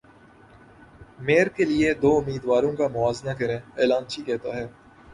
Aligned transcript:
mayor 1.19 1.47
کے 1.55 1.63
لیے 1.65 1.93
دو 2.01 2.11
امیدواروں 2.17 2.73
کا 2.75 2.87
موازنہ 2.87 3.33
کریں 3.39 3.57
اعلانچی 3.57 4.21
کہتا 4.23 4.55
ہے 4.55 4.67